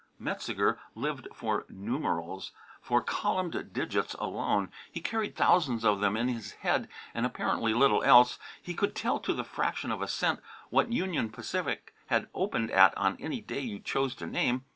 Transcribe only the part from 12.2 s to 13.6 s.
opened at on any day